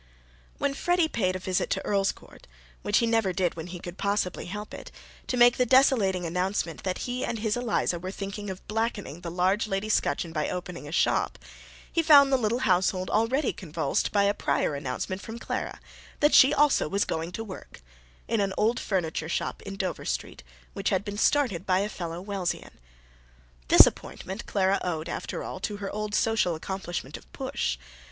When 0.57 0.73
Freddy 0.73 1.07
paid 1.07 1.35
a 1.35 1.37
visit 1.37 1.69
to 1.69 1.81
Earlscourt 1.85 2.45
(which 2.81 2.97
he 2.97 3.05
never 3.05 3.31
did 3.33 3.53
when 3.55 3.67
he 3.67 3.77
could 3.79 3.99
possibly 3.99 4.47
help 4.47 4.73
it) 4.73 4.89
to 5.27 5.37
make 5.37 5.57
the 5.57 5.63
desolating 5.67 6.25
announcement 6.25 6.81
that 6.81 6.97
he 7.05 7.23
and 7.23 7.37
his 7.37 7.55
Eliza 7.55 7.99
were 7.99 8.09
thinking 8.09 8.49
of 8.49 8.67
blackening 8.67 9.21
the 9.21 9.29
Largelady 9.29 9.91
scutcheon 9.91 10.33
by 10.33 10.49
opening 10.49 10.87
a 10.87 10.91
shop, 10.91 11.37
he 11.91 12.01
found 12.01 12.31
the 12.33 12.37
little 12.37 12.61
household 12.65 13.11
already 13.11 13.53
convulsed 13.53 14.11
by 14.11 14.23
a 14.23 14.33
prior 14.33 14.73
announcement 14.73 15.21
from 15.21 15.37
Clara 15.37 15.79
that 16.19 16.33
she 16.33 16.51
also 16.51 16.89
was 16.89 17.05
going 17.05 17.31
to 17.33 17.43
work 17.43 17.79
in 18.27 18.39
an 18.41 18.55
old 18.57 18.79
furniture 18.79 19.29
shop 19.29 19.61
in 19.61 19.75
Dover 19.75 20.05
Street, 20.05 20.41
which 20.73 20.89
had 20.89 21.05
been 21.05 21.15
started 21.19 21.63
by 21.67 21.77
a 21.81 21.87
fellow 21.87 22.23
Wellsian. 22.23 22.79
This 23.67 23.85
appointment 23.85 24.47
Clara 24.47 24.81
owed, 24.83 25.07
after 25.07 25.43
all, 25.43 25.59
to 25.59 25.77
her 25.77 25.91
old 25.91 26.15
social 26.15 26.55
accomplishment 26.55 27.17
of 27.17 27.31
Push. 27.33 27.77